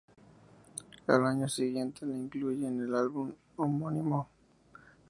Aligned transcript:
Al 1.05 1.27
año 1.27 1.47
siguiente 1.47 2.07
la 2.07 2.17
incluye 2.17 2.65
en 2.65 2.81
el 2.81 2.95
álbum 2.95 3.33
homónimo. 3.55 4.27